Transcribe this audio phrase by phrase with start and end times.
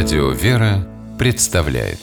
[0.00, 0.86] Радио «Вера»
[1.18, 1.98] представляет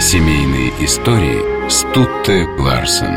[0.00, 3.16] Семейные истории Стутте Ларсен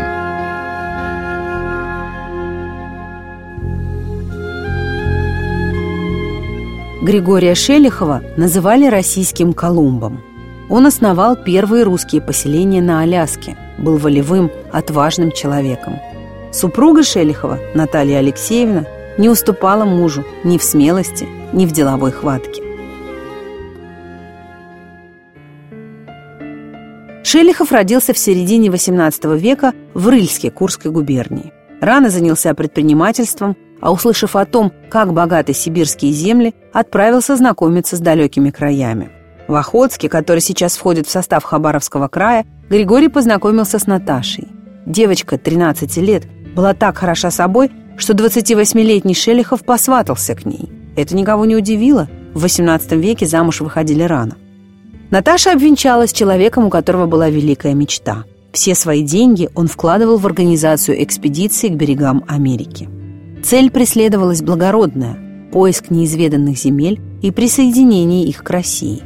[7.06, 10.24] Григория Шелихова называли российским Колумбом.
[10.72, 16.00] Он основал первые русские поселения на Аляске, был волевым, отважным человеком.
[16.52, 22.64] Супруга Шелихова, Наталья Алексеевна, не уступала мужу ни в смелости, ни в деловой хватке.
[27.24, 31.54] Шелихов родился в середине XVIII века в Рыльске Курской губернии.
[31.80, 38.50] Рано занялся предпринимательством, а услышав о том, как богаты сибирские земли, отправился знакомиться с далекими
[38.50, 39.12] краями.
[39.48, 44.48] В Охотске, который сейчас входит в состав Хабаровского края, Григорий познакомился с Наташей.
[44.86, 46.24] Девочка, 13 лет,
[46.56, 50.70] была так хороша собой, что 28-летний Шелихов посватался к ней.
[50.96, 52.10] Это никого не удивило.
[52.34, 54.38] В XVIII веке замуж выходили рано.
[55.12, 58.24] Наташа обвенчалась человеком, у которого была великая мечта.
[58.54, 62.90] Все свои деньги он вкладывал в организацию экспедиции к берегам Америки.
[63.44, 65.18] Цель преследовалась благородная–
[65.52, 69.04] поиск неизведанных земель и присоединение их к России.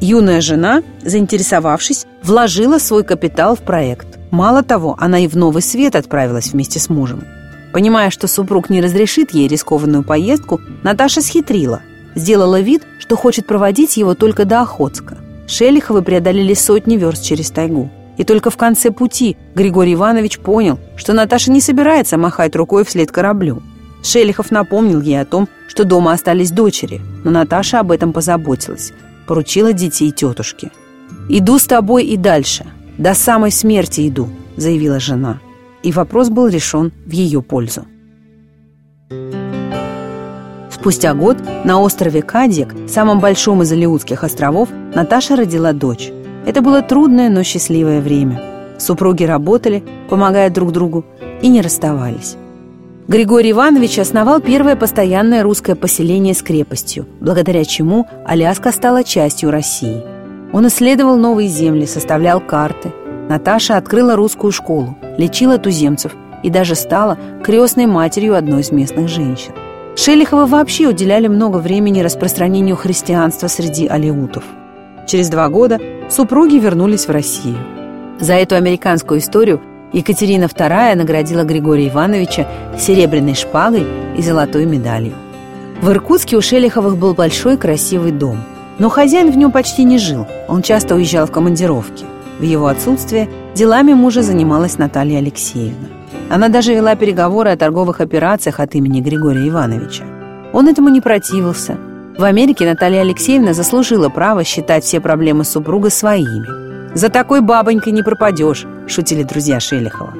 [0.00, 4.18] Юная жена, заинтересовавшись, вложила свой капитал в проект.
[4.30, 7.24] Мало того, она и в Новый Свет отправилась вместе с мужем–
[7.72, 11.80] Понимая, что супруг не разрешит ей рискованную поездку, Наташа схитрила.
[12.14, 15.18] Сделала вид, что хочет проводить его только до Охотска.
[15.46, 17.90] Шелиховы преодолели сотни верст через тайгу.
[18.16, 23.10] И только в конце пути Григорий Иванович понял, что Наташа не собирается махать рукой вслед
[23.10, 23.62] кораблю.
[24.02, 28.92] Шелихов напомнил ей о том, что дома остались дочери, но Наташа об этом позаботилась,
[29.26, 30.70] поручила детей тетушке.
[31.28, 32.66] «Иду с тобой и дальше,
[32.98, 35.40] до самой смерти иду»,— заявила жена
[35.82, 37.84] и вопрос был решен в ее пользу.
[40.70, 46.10] Спустя год на острове Кадик, самом большом из Алиутских островов, Наташа родила дочь.
[46.46, 48.40] Это было трудное, но счастливое время.
[48.78, 51.04] Супруги работали, помогая друг другу,
[51.42, 52.36] и не расставались.
[53.08, 60.02] Григорий Иванович основал первое постоянное русское поселение с крепостью, благодаря чему Аляска стала частью России.
[60.52, 62.92] Он исследовал новые земли, составлял карты,
[63.30, 69.52] Наташа открыла русскую школу, лечила туземцев и даже стала крестной матерью одной из местных женщин.
[69.94, 74.42] Шелихова вообще уделяли много времени распространению христианства среди алеутов.
[75.06, 75.78] Через два года
[76.10, 77.58] супруги вернулись в Россию.
[78.18, 79.60] За эту американскую историю
[79.92, 83.86] Екатерина II наградила Григория Ивановича серебряной шпагой
[84.16, 85.14] и золотой медалью.
[85.80, 88.38] В Иркутске у Шелиховых был большой красивый дом.
[88.80, 92.04] Но хозяин в нем почти не жил, он часто уезжал в командировки–
[92.40, 95.88] в его отсутствие делами мужа занималась Наталья Алексеевна.
[96.30, 100.04] Она даже вела переговоры о торговых операциях от имени Григория Ивановича.
[100.54, 101.76] Он этому не противился.
[102.16, 106.94] В Америке Наталья Алексеевна заслужила право считать все проблемы супруга своими.
[106.94, 110.14] «За такой бабонькой не пропадешь»,– шутили друзья Шелихова.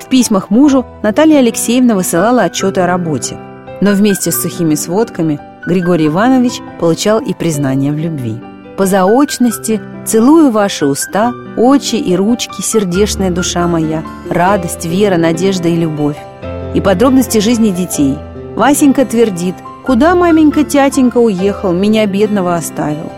[0.00, 3.36] В письмах мужу Наталья Алексеевна высылала отчеты о работе.
[3.82, 8.40] Но вместе с сухими сводками Григорий Иванович получал и признание в любви
[8.80, 15.76] по заочности целую ваши уста, очи и ручки, сердечная душа моя, радость, вера, надежда и
[15.76, 16.16] любовь.
[16.74, 18.16] И подробности жизни детей.
[18.56, 19.54] Васенька твердит,
[19.84, 23.12] куда маменька тятенька уехал, меня бедного оставил.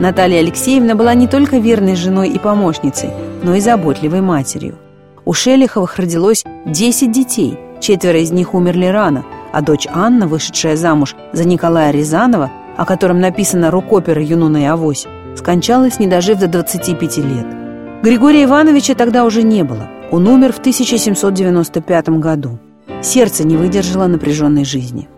[0.00, 3.10] Наталья Алексеевна была не только верной женой и помощницей,
[3.44, 4.80] но и заботливой матерью.
[5.24, 11.14] У Шелиховых родилось 10 детей, четверо из них умерли рано, а дочь Анна, вышедшая замуж
[11.32, 15.06] за Николая Рязанова, о котором написано рукопера Юнона и Авось,
[15.36, 17.46] скончалась, не дожив до 25 лет.
[18.04, 19.88] Григория Ивановича тогда уже не было.
[20.12, 22.60] Он умер в 1795 году.
[23.02, 25.08] Сердце не выдержало напряженной жизни.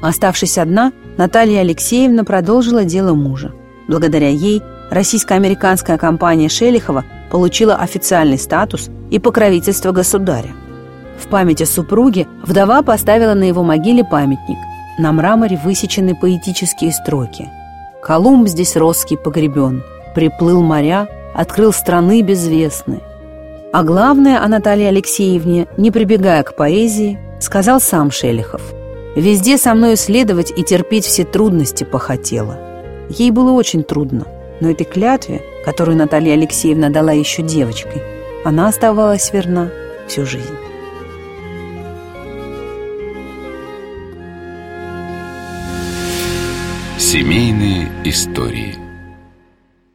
[0.00, 3.52] Оставшись одна, Наталья Алексеевна продолжила дело мужа.
[3.88, 10.54] Благодаря ей российско-американская компания Шелихова получила официальный статус и покровительство государя.
[11.18, 14.58] В память о супруге вдова поставила на его могиле памятник.
[14.98, 17.48] На мраморе высечены поэтические строки.
[18.02, 19.82] «Колумб здесь роский погребен,
[20.14, 23.00] приплыл моря, открыл страны безвестны».
[23.72, 28.62] А главное о Наталье Алексеевне, не прибегая к поэзии, сказал сам Шелихов.
[29.16, 32.56] «Везде со мной следовать и терпеть все трудности похотела».
[33.08, 34.26] Ей было очень трудно,
[34.60, 38.02] но этой клятве, которую Наталья Алексеевна дала еще девочкой,
[38.44, 39.70] она оставалась верна
[40.06, 40.63] всю жизнь.
[47.04, 48.83] Семейные истории